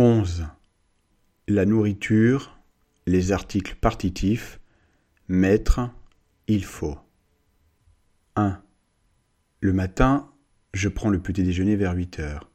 11. 0.00 0.46
La 1.48 1.66
nourriture, 1.66 2.56
les 3.08 3.32
articles 3.32 3.74
partitifs, 3.74 4.60
mettre, 5.26 5.90
il 6.46 6.64
faut. 6.64 6.96
1. 8.36 8.62
Le 9.60 9.72
matin, 9.72 10.30
je 10.72 10.88
prends 10.88 11.10
le 11.10 11.18
petit 11.20 11.42
déjeuner 11.42 11.74
vers 11.74 11.96
8 11.96 12.20
heures. 12.20 12.48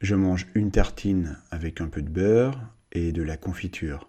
Je 0.00 0.14
mange 0.14 0.46
une 0.54 0.70
tartine 0.70 1.36
avec 1.50 1.82
un 1.82 1.88
peu 1.88 2.00
de 2.00 2.08
beurre 2.08 2.58
et 2.92 3.12
de 3.12 3.22
la 3.22 3.36
confiture. 3.36 4.08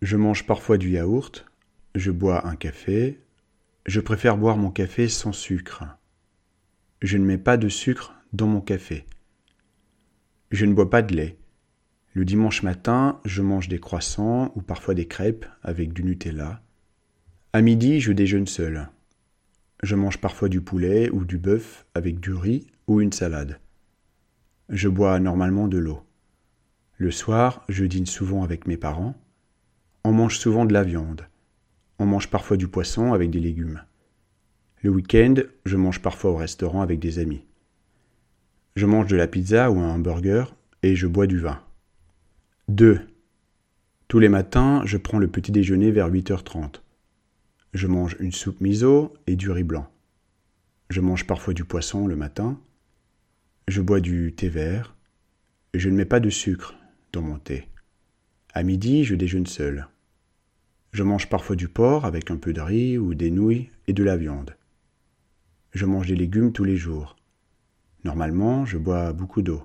Je 0.00 0.16
mange 0.16 0.46
parfois 0.46 0.78
du 0.78 0.90
yaourt, 0.90 1.44
je 1.96 2.12
bois 2.12 2.46
un 2.46 2.54
café, 2.54 3.18
je 3.84 3.98
préfère 3.98 4.38
boire 4.38 4.58
mon 4.58 4.70
café 4.70 5.08
sans 5.08 5.32
sucre. 5.32 5.82
Je 7.02 7.18
ne 7.18 7.24
mets 7.24 7.36
pas 7.36 7.56
de 7.56 7.68
sucre 7.68 8.14
dans 8.32 8.46
mon 8.46 8.60
café. 8.60 9.06
Je 10.52 10.64
ne 10.64 10.72
bois 10.72 10.88
pas 10.88 11.02
de 11.02 11.16
lait. 11.16 11.36
Le 12.18 12.24
dimanche 12.24 12.64
matin, 12.64 13.20
je 13.24 13.42
mange 13.42 13.68
des 13.68 13.78
croissants 13.78 14.50
ou 14.56 14.60
parfois 14.60 14.92
des 14.92 15.06
crêpes 15.06 15.46
avec 15.62 15.92
du 15.92 16.02
Nutella. 16.02 16.60
À 17.52 17.62
midi, 17.62 18.00
je 18.00 18.10
déjeune 18.10 18.48
seul. 18.48 18.88
Je 19.84 19.94
mange 19.94 20.18
parfois 20.18 20.48
du 20.48 20.60
poulet 20.60 21.10
ou 21.10 21.24
du 21.24 21.38
bœuf 21.38 21.86
avec 21.94 22.18
du 22.18 22.34
riz 22.34 22.66
ou 22.88 23.00
une 23.00 23.12
salade. 23.12 23.60
Je 24.68 24.88
bois 24.88 25.20
normalement 25.20 25.68
de 25.68 25.78
l'eau. 25.78 26.00
Le 26.96 27.12
soir, 27.12 27.64
je 27.68 27.84
dîne 27.84 28.06
souvent 28.06 28.42
avec 28.42 28.66
mes 28.66 28.76
parents. 28.76 29.14
On 30.02 30.10
mange 30.10 30.40
souvent 30.40 30.64
de 30.64 30.72
la 30.72 30.82
viande. 30.82 31.28
On 32.00 32.06
mange 32.06 32.30
parfois 32.30 32.56
du 32.56 32.66
poisson 32.66 33.12
avec 33.12 33.30
des 33.30 33.38
légumes. 33.38 33.84
Le 34.82 34.90
week-end, 34.90 35.34
je 35.64 35.76
mange 35.76 36.02
parfois 36.02 36.32
au 36.32 36.36
restaurant 36.36 36.82
avec 36.82 36.98
des 36.98 37.20
amis. 37.20 37.44
Je 38.74 38.86
mange 38.86 39.06
de 39.06 39.14
la 39.14 39.28
pizza 39.28 39.70
ou 39.70 39.78
un 39.78 39.90
hamburger 39.90 40.56
et 40.82 40.96
je 40.96 41.06
bois 41.06 41.28
du 41.28 41.38
vin. 41.38 41.62
2. 42.68 43.00
Tous 44.08 44.18
les 44.18 44.28
matins, 44.28 44.82
je 44.84 44.98
prends 44.98 45.18
le 45.18 45.28
petit 45.28 45.52
déjeuner 45.52 45.90
vers 45.90 46.10
8h30. 46.10 46.82
Je 47.72 47.86
mange 47.86 48.14
une 48.20 48.30
soupe 48.30 48.60
miso 48.60 49.14
et 49.26 49.36
du 49.36 49.50
riz 49.50 49.64
blanc. 49.64 49.90
Je 50.90 51.00
mange 51.00 51.26
parfois 51.26 51.54
du 51.54 51.64
poisson 51.64 52.06
le 52.06 52.14
matin. 52.14 52.60
Je 53.68 53.80
bois 53.80 54.00
du 54.00 54.34
thé 54.34 54.50
vert. 54.50 54.94
Je 55.72 55.88
ne 55.88 55.96
mets 55.96 56.04
pas 56.04 56.20
de 56.20 56.28
sucre 56.28 56.74
dans 57.14 57.22
mon 57.22 57.38
thé. 57.38 57.68
À 58.52 58.62
midi, 58.62 59.02
je 59.02 59.14
déjeune 59.14 59.46
seul. 59.46 59.88
Je 60.92 61.02
mange 61.02 61.30
parfois 61.30 61.56
du 61.56 61.68
porc 61.68 62.04
avec 62.04 62.30
un 62.30 62.36
peu 62.36 62.52
de 62.52 62.60
riz 62.60 62.98
ou 62.98 63.14
des 63.14 63.30
nouilles 63.30 63.70
et 63.86 63.94
de 63.94 64.04
la 64.04 64.18
viande. 64.18 64.58
Je 65.72 65.86
mange 65.86 66.08
des 66.08 66.16
légumes 66.16 66.52
tous 66.52 66.64
les 66.64 66.76
jours. 66.76 67.16
Normalement, 68.04 68.66
je 68.66 68.76
bois 68.76 69.14
beaucoup 69.14 69.40
d'eau. 69.40 69.62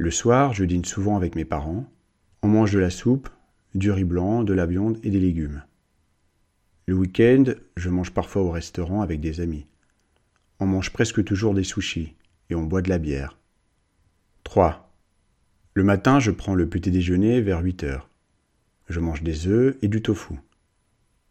Le 0.00 0.10
soir, 0.10 0.54
je 0.54 0.64
dîne 0.64 0.86
souvent 0.86 1.18
avec 1.18 1.34
mes 1.34 1.44
parents. 1.44 1.84
On 2.40 2.48
mange 2.48 2.72
de 2.72 2.78
la 2.78 2.88
soupe, 2.88 3.28
du 3.74 3.90
riz 3.90 4.04
blanc, 4.04 4.42
de 4.44 4.54
la 4.54 4.64
viande 4.64 4.98
et 5.02 5.10
des 5.10 5.20
légumes. 5.20 5.62
Le 6.86 6.94
week-end, 6.94 7.44
je 7.76 7.90
mange 7.90 8.10
parfois 8.10 8.40
au 8.40 8.50
restaurant 8.50 9.02
avec 9.02 9.20
des 9.20 9.42
amis. 9.42 9.66
On 10.58 10.64
mange 10.64 10.90
presque 10.90 11.22
toujours 11.22 11.52
des 11.52 11.64
sushis 11.64 12.14
et 12.48 12.54
on 12.54 12.64
boit 12.64 12.80
de 12.80 12.88
la 12.88 12.96
bière. 12.96 13.36
3. 14.44 14.90
Le 15.74 15.84
matin, 15.84 16.18
je 16.18 16.30
prends 16.30 16.54
le 16.54 16.66
petit 16.66 16.90
déjeuner 16.90 17.42
vers 17.42 17.60
8 17.60 17.84
heures. 17.84 18.08
Je 18.88 19.00
mange 19.00 19.22
des 19.22 19.48
œufs 19.48 19.76
et 19.82 19.88
du 19.88 20.00
tofu, 20.00 20.36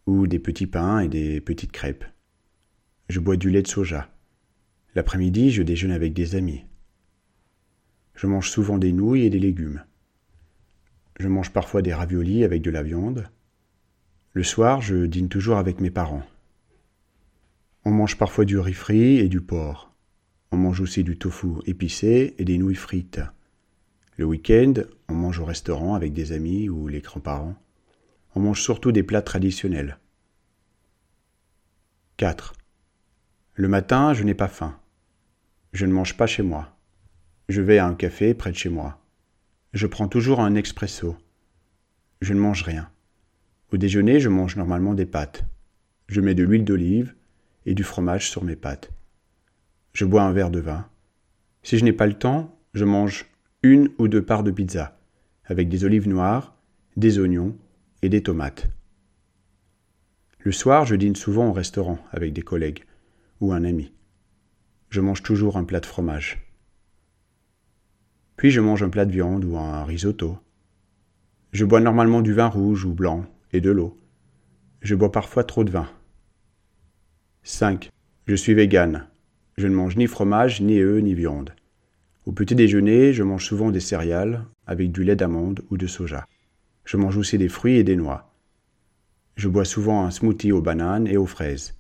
ou 0.05 0.27
des 0.27 0.37
petits 0.37 0.67
pains 0.67 0.99
et 0.99 1.07
des 1.07 1.41
petites 1.41 1.71
crêpes. 1.71 2.05
Je 3.09 3.19
bois 3.19 3.35
du 3.35 3.49
lait 3.49 3.63
de 3.63 3.67
soja. 3.67 4.11
L'après-midi, 4.93 5.49
je 5.49 5.63
déjeune 5.63 5.91
avec 5.91 6.13
des 6.13 6.35
amis. 6.35 6.65
Je 8.19 8.27
mange 8.27 8.49
souvent 8.49 8.77
des 8.77 8.91
nouilles 8.91 9.27
et 9.27 9.29
des 9.29 9.39
légumes. 9.39 9.81
Je 11.21 11.29
mange 11.29 11.53
parfois 11.53 11.81
des 11.81 11.93
raviolis 11.93 12.43
avec 12.43 12.61
de 12.61 12.69
la 12.69 12.83
viande. 12.83 13.29
Le 14.33 14.43
soir, 14.43 14.81
je 14.81 15.05
dîne 15.05 15.29
toujours 15.29 15.55
avec 15.55 15.79
mes 15.79 15.89
parents. 15.89 16.25
On 17.85 17.91
mange 17.91 18.17
parfois 18.17 18.43
du 18.43 18.59
riz 18.59 18.73
frit 18.73 19.19
et 19.19 19.29
du 19.29 19.39
porc. 19.39 19.95
On 20.51 20.57
mange 20.57 20.81
aussi 20.81 21.05
du 21.05 21.17
tofu 21.17 21.47
épicé 21.65 22.35
et 22.37 22.43
des 22.43 22.57
nouilles 22.57 22.75
frites. 22.75 23.21
Le 24.17 24.25
week-end, 24.25 24.73
on 25.07 25.13
mange 25.13 25.39
au 25.39 25.45
restaurant 25.45 25.95
avec 25.95 26.11
des 26.11 26.33
amis 26.33 26.67
ou 26.67 26.89
les 26.89 26.99
grands-parents. 26.99 27.55
On 28.35 28.41
mange 28.41 28.61
surtout 28.61 28.91
des 28.91 29.03
plats 29.03 29.21
traditionnels. 29.21 29.97
4. 32.17 32.53
Le 33.53 33.69
matin, 33.69 34.13
je 34.13 34.25
n'ai 34.25 34.35
pas 34.35 34.49
faim. 34.49 34.77
Je 35.71 35.85
ne 35.85 35.93
mange 35.93 36.17
pas 36.17 36.27
chez 36.27 36.43
moi. 36.43 36.75
Je 37.49 37.63
vais 37.63 37.79
à 37.79 37.87
un 37.87 37.95
café 37.95 38.35
près 38.35 38.51
de 38.51 38.55
chez 38.55 38.69
moi. 38.69 39.03
Je 39.73 39.87
prends 39.87 40.07
toujours 40.07 40.39
un 40.39 40.53
expresso. 40.53 41.17
Je 42.21 42.35
ne 42.35 42.39
mange 42.39 42.61
rien. 42.61 42.91
Au 43.73 43.77
déjeuner, 43.77 44.19
je 44.19 44.29
mange 44.29 44.55
normalement 44.55 44.93
des 44.93 45.07
pâtes. 45.07 45.45
Je 46.05 46.21
mets 46.21 46.35
de 46.35 46.43
l'huile 46.43 46.63
d'olive 46.63 47.15
et 47.65 47.73
du 47.73 47.83
fromage 47.83 48.29
sur 48.29 48.43
mes 48.43 48.55
pâtes. 48.55 48.91
Je 49.93 50.05
bois 50.05 50.21
un 50.21 50.31
verre 50.31 50.51
de 50.51 50.59
vin. 50.59 50.87
Si 51.63 51.79
je 51.79 51.85
n'ai 51.85 51.91
pas 51.91 52.05
le 52.05 52.13
temps, 52.13 52.55
je 52.75 52.85
mange 52.85 53.25
une 53.63 53.89
ou 53.97 54.07
deux 54.07 54.23
parts 54.23 54.43
de 54.43 54.51
pizza, 54.51 54.99
avec 55.45 55.69
des 55.69 55.85
olives 55.85 56.07
noires, 56.07 56.55
des 56.97 57.17
oignons 57.17 57.57
et 58.03 58.09
des 58.09 58.21
tomates. 58.21 58.67
Le 60.37 60.51
soir, 60.51 60.85
je 60.85 60.95
dîne 60.95 61.15
souvent 61.15 61.49
au 61.49 61.53
restaurant 61.53 61.97
avec 62.11 62.31
des 62.31 62.43
collègues 62.43 62.83
ou 63.41 63.53
un 63.53 63.63
ami. 63.63 63.91
Je 64.91 65.01
mange 65.01 65.23
toujours 65.23 65.57
un 65.57 65.63
plat 65.63 65.79
de 65.79 65.87
fromage. 65.87 66.48
Puis 68.39 68.51
je 68.51 68.61
mange 68.61 68.83
un 68.83 68.89
plat 68.89 69.03
de 69.03 69.11
viande 69.11 69.43
ou 69.43 69.57
un 69.57 69.83
risotto. 69.83 70.37
Je 71.51 71.65
bois 71.65 71.81
normalement 71.81 72.21
du 72.21 72.31
vin 72.31 72.47
rouge 72.47 72.85
ou 72.85 72.93
blanc 72.93 73.25
et 73.51 73.59
de 73.59 73.69
l'eau. 73.69 73.97
Je 74.81 74.95
bois 74.95 75.11
parfois 75.11 75.43
trop 75.43 75.65
de 75.65 75.69
vin. 75.69 75.89
5. 77.43 77.89
Je 78.27 78.35
suis 78.35 78.53
végane. 78.53 79.07
Je 79.57 79.67
ne 79.67 79.75
mange 79.75 79.97
ni 79.97 80.07
fromage, 80.07 80.61
ni 80.61 80.79
œufs, 80.79 81.03
ni 81.03 81.15
viande. 81.15 81.53
Au 82.25 82.31
petit 82.31 82.55
déjeuner, 82.55 83.11
je 83.11 83.23
mange 83.23 83.43
souvent 83.43 83.71
des 83.71 83.81
céréales 83.81 84.45
avec 84.65 84.93
du 84.93 85.03
lait 85.03 85.17
d'amande 85.17 85.59
ou 85.69 85.75
de 85.75 85.87
soja. 85.87 86.25
Je 86.85 86.95
mange 86.95 87.17
aussi 87.17 87.37
des 87.37 87.49
fruits 87.49 87.75
et 87.75 87.83
des 87.83 87.97
noix. 87.97 88.33
Je 89.35 89.49
bois 89.49 89.65
souvent 89.65 90.05
un 90.05 90.11
smoothie 90.11 90.53
aux 90.53 90.61
bananes 90.61 91.07
et 91.07 91.17
aux 91.17 91.25
fraises. 91.25 91.77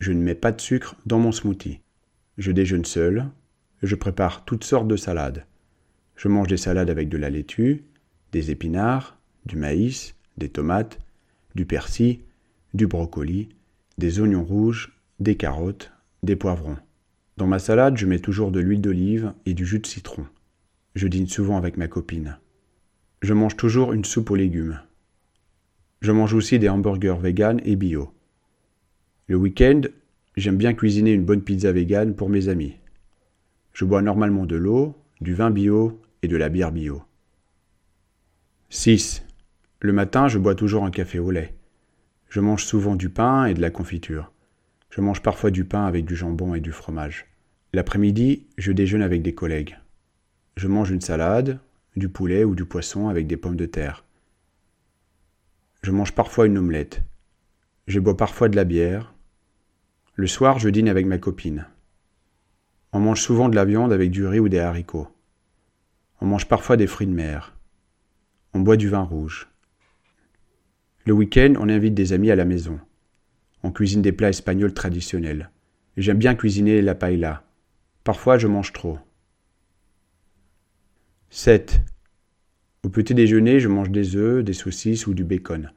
Je 0.00 0.10
ne 0.10 0.20
mets 0.20 0.34
pas 0.34 0.50
de 0.50 0.60
sucre 0.60 0.96
dans 1.06 1.20
mon 1.20 1.30
smoothie. 1.30 1.78
Je 2.38 2.50
déjeune 2.50 2.84
seul. 2.84 3.28
Je 3.84 3.94
prépare 3.94 4.44
toutes 4.44 4.64
sortes 4.64 4.88
de 4.88 4.96
salades. 4.96 5.46
Je 6.16 6.28
mange 6.28 6.48
des 6.48 6.56
salades 6.56 6.90
avec 6.90 7.10
de 7.10 7.18
la 7.18 7.28
laitue, 7.28 7.84
des 8.32 8.50
épinards, 8.50 9.18
du 9.44 9.56
maïs, 9.56 10.14
des 10.38 10.48
tomates, 10.48 10.98
du 11.54 11.66
persil, 11.66 12.20
du 12.72 12.86
brocoli, 12.86 13.50
des 13.98 14.20
oignons 14.20 14.44
rouges, 14.44 14.98
des 15.20 15.36
carottes, 15.36 15.92
des 16.22 16.36
poivrons. 16.36 16.78
Dans 17.36 17.46
ma 17.46 17.58
salade, 17.58 17.98
je 17.98 18.06
mets 18.06 18.18
toujours 18.18 18.50
de 18.50 18.60
l'huile 18.60 18.80
d'olive 18.80 19.34
et 19.44 19.52
du 19.52 19.66
jus 19.66 19.78
de 19.78 19.86
citron. 19.86 20.26
Je 20.94 21.06
dîne 21.06 21.28
souvent 21.28 21.58
avec 21.58 21.76
ma 21.76 21.86
copine. 21.86 22.38
Je 23.20 23.34
mange 23.34 23.56
toujours 23.56 23.92
une 23.92 24.04
soupe 24.04 24.30
aux 24.30 24.36
légumes. 24.36 24.80
Je 26.00 26.12
mange 26.12 26.32
aussi 26.32 26.58
des 26.58 26.70
hamburgers 26.70 27.18
vegan 27.20 27.60
et 27.64 27.76
bio. 27.76 28.10
Le 29.26 29.36
week-end, 29.36 29.82
j'aime 30.36 30.56
bien 30.56 30.72
cuisiner 30.72 31.12
une 31.12 31.24
bonne 31.24 31.42
pizza 31.42 31.72
vegan 31.72 32.14
pour 32.14 32.30
mes 32.30 32.48
amis. 32.48 32.76
Je 33.74 33.84
bois 33.84 34.00
normalement 34.00 34.46
de 34.46 34.56
l'eau, 34.56 34.94
du 35.20 35.34
vin 35.34 35.50
bio 35.50 36.00
et 36.22 36.28
de 36.28 36.36
la 36.36 36.48
bière 36.48 36.72
bio. 36.72 37.02
6. 38.70 39.24
Le 39.80 39.92
matin, 39.92 40.28
je 40.28 40.38
bois 40.38 40.54
toujours 40.54 40.84
un 40.84 40.90
café 40.90 41.18
au 41.18 41.30
lait. 41.30 41.54
Je 42.28 42.40
mange 42.40 42.64
souvent 42.64 42.96
du 42.96 43.08
pain 43.08 43.46
et 43.46 43.54
de 43.54 43.60
la 43.60 43.70
confiture. 43.70 44.32
Je 44.90 45.00
mange 45.00 45.22
parfois 45.22 45.50
du 45.50 45.64
pain 45.64 45.86
avec 45.86 46.04
du 46.04 46.16
jambon 46.16 46.54
et 46.54 46.60
du 46.60 46.72
fromage. 46.72 47.26
L'après-midi, 47.72 48.46
je 48.56 48.72
déjeune 48.72 49.02
avec 49.02 49.22
des 49.22 49.34
collègues. 49.34 49.78
Je 50.56 50.68
mange 50.68 50.90
une 50.90 51.00
salade, 51.00 51.60
du 51.96 52.08
poulet 52.08 52.44
ou 52.44 52.54
du 52.54 52.64
poisson 52.64 53.08
avec 53.08 53.26
des 53.26 53.36
pommes 53.36 53.56
de 53.56 53.66
terre. 53.66 54.04
Je 55.82 55.90
mange 55.90 56.12
parfois 56.12 56.46
une 56.46 56.58
omelette. 56.58 57.02
Je 57.86 58.00
bois 58.00 58.16
parfois 58.16 58.48
de 58.48 58.56
la 58.56 58.64
bière. 58.64 59.14
Le 60.14 60.26
soir, 60.26 60.58
je 60.58 60.68
dîne 60.68 60.88
avec 60.88 61.06
ma 61.06 61.18
copine. 61.18 61.66
On 62.92 63.00
mange 63.00 63.20
souvent 63.20 63.48
de 63.48 63.54
la 63.54 63.64
viande 63.64 63.92
avec 63.92 64.10
du 64.10 64.26
riz 64.26 64.40
ou 64.40 64.48
des 64.48 64.58
haricots. 64.58 65.08
On 66.20 66.26
mange 66.26 66.48
parfois 66.48 66.76
des 66.76 66.86
fruits 66.86 67.06
de 67.06 67.12
mer. 67.12 67.56
On 68.54 68.60
boit 68.60 68.76
du 68.76 68.88
vin 68.88 69.02
rouge. 69.02 69.48
Le 71.04 71.12
week-end, 71.12 71.54
on 71.58 71.68
invite 71.68 71.94
des 71.94 72.12
amis 72.12 72.30
à 72.30 72.36
la 72.36 72.44
maison. 72.44 72.80
On 73.62 73.70
cuisine 73.70 74.02
des 74.02 74.12
plats 74.12 74.30
espagnols 74.30 74.74
traditionnels. 74.74 75.50
J'aime 75.96 76.18
bien 76.18 76.34
cuisiner 76.34 76.82
la 76.82 76.94
paella. 76.94 77.44
Parfois, 78.02 78.38
je 78.38 78.46
mange 78.46 78.72
trop. 78.72 78.98
7. 81.30 81.80
Au 82.82 82.88
petit 82.88 83.14
déjeuner, 83.14 83.60
je 83.60 83.68
mange 83.68 83.90
des 83.90 84.16
œufs, 84.16 84.44
des 84.44 84.52
saucisses 84.52 85.06
ou 85.06 85.14
du 85.14 85.24
bacon. 85.24 85.72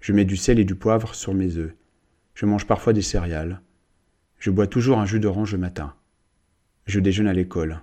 Je 0.00 0.12
mets 0.12 0.24
du 0.24 0.36
sel 0.36 0.58
et 0.58 0.64
du 0.64 0.74
poivre 0.74 1.14
sur 1.14 1.34
mes 1.34 1.56
œufs. 1.56 1.74
Je 2.34 2.46
mange 2.46 2.66
parfois 2.66 2.92
des 2.92 3.02
céréales. 3.02 3.60
Je 4.38 4.50
bois 4.50 4.66
toujours 4.66 4.98
un 4.98 5.06
jus 5.06 5.20
d'orange 5.20 5.52
le 5.52 5.58
matin. 5.58 5.94
Je 6.86 7.00
déjeune 7.00 7.28
à 7.28 7.32
l'école. 7.32 7.80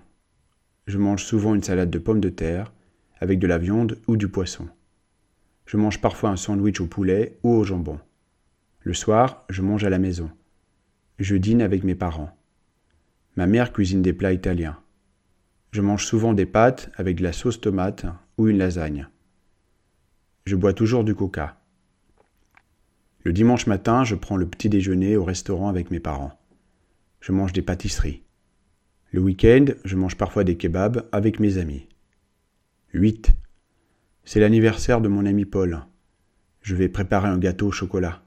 Je 0.87 0.97
mange 0.97 1.23
souvent 1.23 1.55
une 1.55 1.63
salade 1.63 1.89
de 1.89 1.99
pommes 1.99 2.19
de 2.19 2.29
terre 2.29 2.73
avec 3.19 3.39
de 3.39 3.47
la 3.47 3.57
viande 3.57 3.97
ou 4.07 4.17
du 4.17 4.27
poisson. 4.27 4.67
Je 5.65 5.77
mange 5.77 6.01
parfois 6.01 6.29
un 6.29 6.35
sandwich 6.35 6.81
au 6.81 6.87
poulet 6.87 7.37
ou 7.43 7.51
au 7.51 7.63
jambon. 7.63 7.99
Le 8.81 8.93
soir, 8.93 9.45
je 9.49 9.61
mange 9.61 9.85
à 9.85 9.89
la 9.89 9.99
maison. 9.99 10.29
Je 11.19 11.35
dîne 11.35 11.61
avec 11.61 11.83
mes 11.83 11.95
parents. 11.95 12.35
Ma 13.37 13.47
mère 13.47 13.71
cuisine 13.71 14.01
des 14.01 14.13
plats 14.13 14.33
italiens. 14.33 14.77
Je 15.71 15.81
mange 15.81 16.05
souvent 16.05 16.33
des 16.33 16.45
pâtes 16.45 16.91
avec 16.95 17.17
de 17.17 17.23
la 17.23 17.31
sauce 17.31 17.61
tomate 17.61 18.05
ou 18.37 18.49
une 18.49 18.57
lasagne. 18.57 19.07
Je 20.45 20.55
bois 20.57 20.73
toujours 20.73 21.05
du 21.05 21.15
coca. 21.15 21.57
Le 23.23 23.31
dimanche 23.31 23.67
matin, 23.67 24.03
je 24.03 24.15
prends 24.15 24.35
le 24.35 24.47
petit 24.47 24.67
déjeuner 24.67 25.15
au 25.15 25.23
restaurant 25.23 25.69
avec 25.69 25.91
mes 25.91 26.01
parents. 26.01 26.37
Je 27.21 27.31
mange 27.31 27.53
des 27.53 27.61
pâtisseries. 27.61 28.22
Le 29.13 29.21
week-end, 29.21 29.65
je 29.85 29.95
mange 29.95 30.17
parfois 30.17 30.43
des 30.43 30.57
kebabs 30.57 31.07
avec 31.11 31.39
mes 31.39 31.59
amis. 31.59 31.87
8. 32.93 33.31
C'est 34.23 34.39
l'anniversaire 34.39 35.01
de 35.01 35.07
mon 35.07 35.27
ami 35.27 35.45
Paul. 35.45 35.81
Je 36.63 36.73
vais 36.73 36.89
préparer 36.89 37.27
un 37.27 37.37
gâteau 37.37 37.67
au 37.67 37.71
chocolat. 37.71 38.23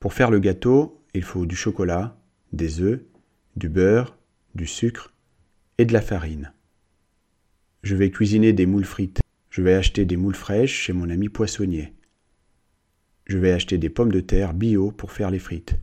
Pour 0.00 0.12
faire 0.12 0.32
le 0.32 0.40
gâteau, 0.40 1.00
il 1.14 1.22
faut 1.22 1.46
du 1.46 1.54
chocolat, 1.54 2.20
des 2.52 2.80
œufs, 2.80 2.98
du 3.54 3.68
beurre, 3.68 4.18
du 4.56 4.66
sucre 4.66 5.14
et 5.78 5.84
de 5.84 5.92
la 5.92 6.02
farine. 6.02 6.52
Je 7.84 7.94
vais 7.94 8.10
cuisiner 8.10 8.52
des 8.52 8.66
moules 8.66 8.84
frites. 8.84 9.20
Je 9.50 9.62
vais 9.62 9.74
acheter 9.74 10.04
des 10.04 10.16
moules 10.16 10.34
fraîches 10.34 10.74
chez 10.74 10.92
mon 10.92 11.10
ami 11.10 11.28
poissonnier. 11.28 11.94
Je 13.26 13.38
vais 13.38 13.52
acheter 13.52 13.78
des 13.78 13.88
pommes 13.88 14.10
de 14.10 14.18
terre 14.18 14.52
bio 14.52 14.90
pour 14.90 15.12
faire 15.12 15.30
les 15.30 15.38
frites. 15.38 15.76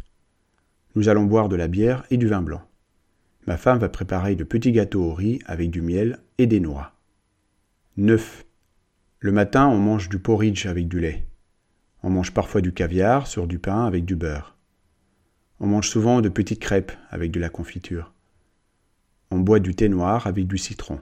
Nous 0.96 1.08
allons 1.08 1.24
boire 1.24 1.48
de 1.48 1.56
la 1.56 1.70
bière 1.70 2.04
et 2.12 2.18
du 2.18 2.28
vin 2.28 2.42
blanc. 2.42 2.69
Ma 3.50 3.58
femme 3.58 3.80
va 3.80 3.90
préparer 3.90 4.36
de 4.36 4.44
petits 4.44 4.72
gâteaux 4.72 5.06
au 5.06 5.16
riz 5.16 5.40
avec 5.48 5.72
du 5.72 5.82
miel 5.82 6.20
et 6.38 6.46
des 6.46 6.60
noix. 6.60 6.94
9. 7.98 8.46
Le 9.18 9.32
matin, 9.32 9.66
on 9.68 9.80
mange 9.80 10.08
du 10.08 10.20
porridge 10.20 10.68
avec 10.68 10.88
du 10.88 11.00
lait. 11.00 11.26
On 12.04 12.12
mange 12.12 12.32
parfois 12.32 12.62
du 12.62 12.74
caviar 12.74 13.26
sur 13.26 13.48
du 13.48 13.58
pain 13.58 13.88
avec 13.88 14.06
du 14.06 14.16
beurre. 14.16 14.56
On 15.60 15.66
mange 15.66 15.90
souvent 15.90 16.22
de 16.22 16.30
petites 16.30 16.60
crêpes 16.60 16.92
avec 17.10 17.32
de 17.32 17.40
la 17.40 17.50
confiture. 17.50 18.14
On 19.32 19.40
boit 19.40 19.60
du 19.60 19.74
thé 19.74 19.90
noir 19.90 20.28
avec 20.28 20.46
du 20.46 20.60
citron. 20.60 21.00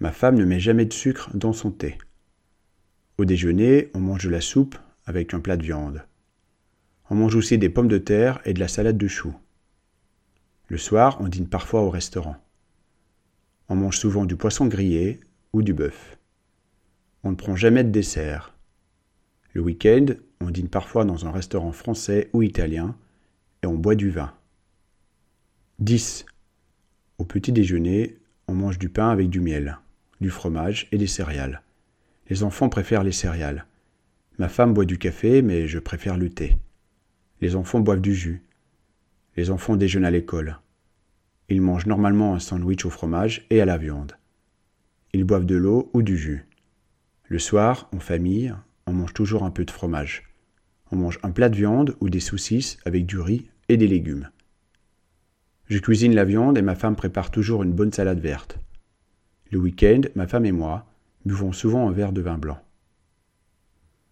Ma 0.00 0.12
femme 0.12 0.36
ne 0.36 0.46
met 0.46 0.60
jamais 0.60 0.86
de 0.86 0.94
sucre 0.94 1.28
dans 1.36 1.52
son 1.52 1.70
thé. 1.70 1.98
Au 3.18 3.26
déjeuner, 3.26 3.90
on 3.92 4.00
mange 4.00 4.24
de 4.24 4.30
la 4.30 4.40
soupe 4.40 4.78
avec 5.04 5.34
un 5.34 5.40
plat 5.40 5.58
de 5.58 5.62
viande. 5.62 6.06
On 7.10 7.16
mange 7.16 7.34
aussi 7.34 7.58
des 7.58 7.68
pommes 7.68 7.86
de 7.86 7.98
terre 7.98 8.40
et 8.46 8.54
de 8.54 8.60
la 8.60 8.68
salade 8.68 8.96
de 8.96 9.08
choux. 9.08 9.36
Le 10.68 10.76
soir, 10.76 11.16
on 11.20 11.28
dîne 11.28 11.48
parfois 11.48 11.80
au 11.80 11.88
restaurant. 11.88 12.36
On 13.70 13.74
mange 13.74 13.98
souvent 13.98 14.26
du 14.26 14.36
poisson 14.36 14.66
grillé 14.66 15.18
ou 15.54 15.62
du 15.62 15.72
bœuf. 15.72 16.18
On 17.24 17.30
ne 17.30 17.36
prend 17.36 17.56
jamais 17.56 17.84
de 17.84 17.90
dessert. 17.90 18.54
Le 19.54 19.62
week-end, 19.62 20.06
on 20.42 20.50
dîne 20.50 20.68
parfois 20.68 21.06
dans 21.06 21.26
un 21.26 21.30
restaurant 21.30 21.72
français 21.72 22.28
ou 22.34 22.42
italien 22.42 22.94
et 23.62 23.66
on 23.66 23.76
boit 23.76 23.94
du 23.94 24.10
vin. 24.10 24.34
10. 25.78 26.26
Au 27.16 27.24
petit 27.24 27.52
déjeuner, 27.52 28.18
on 28.46 28.54
mange 28.54 28.78
du 28.78 28.90
pain 28.90 29.08
avec 29.08 29.30
du 29.30 29.40
miel, 29.40 29.78
du 30.20 30.28
fromage 30.28 30.86
et 30.92 30.98
des 30.98 31.06
céréales. 31.06 31.62
Les 32.28 32.42
enfants 32.42 32.68
préfèrent 32.68 33.04
les 33.04 33.12
céréales. 33.12 33.64
Ma 34.38 34.50
femme 34.50 34.74
boit 34.74 34.84
du 34.84 34.98
café, 34.98 35.40
mais 35.40 35.66
je 35.66 35.78
préfère 35.78 36.18
le 36.18 36.28
thé. 36.28 36.58
Les 37.40 37.56
enfants 37.56 37.80
boivent 37.80 38.02
du 38.02 38.14
jus. 38.14 38.42
Les 39.38 39.50
enfants 39.50 39.76
déjeunent 39.76 40.04
à 40.04 40.10
l'école. 40.10 40.58
Ils 41.48 41.62
mangent 41.62 41.86
normalement 41.86 42.34
un 42.34 42.40
sandwich 42.40 42.84
au 42.84 42.90
fromage 42.90 43.46
et 43.50 43.60
à 43.60 43.64
la 43.66 43.78
viande. 43.78 44.16
Ils 45.12 45.22
boivent 45.22 45.46
de 45.46 45.54
l'eau 45.54 45.90
ou 45.94 46.02
du 46.02 46.18
jus. 46.18 46.48
Le 47.28 47.38
soir, 47.38 47.88
en 47.94 48.00
famille, 48.00 48.52
on 48.88 48.92
mange 48.92 49.14
toujours 49.14 49.44
un 49.44 49.52
peu 49.52 49.64
de 49.64 49.70
fromage. 49.70 50.24
On 50.90 50.96
mange 50.96 51.20
un 51.22 51.30
plat 51.30 51.48
de 51.48 51.54
viande 51.54 51.94
ou 52.00 52.10
des 52.10 52.18
saucisses 52.18 52.78
avec 52.84 53.06
du 53.06 53.20
riz 53.20 53.48
et 53.68 53.76
des 53.76 53.86
légumes. 53.86 54.28
Je 55.66 55.78
cuisine 55.78 56.16
la 56.16 56.24
viande 56.24 56.58
et 56.58 56.62
ma 56.62 56.74
femme 56.74 56.96
prépare 56.96 57.30
toujours 57.30 57.62
une 57.62 57.74
bonne 57.74 57.92
salade 57.92 58.18
verte. 58.18 58.58
Le 59.52 59.60
week-end, 59.60 60.00
ma 60.16 60.26
femme 60.26 60.46
et 60.46 60.52
moi 60.52 60.84
buvons 61.24 61.52
souvent 61.52 61.88
un 61.88 61.92
verre 61.92 62.10
de 62.10 62.22
vin 62.22 62.38
blanc. 62.38 62.58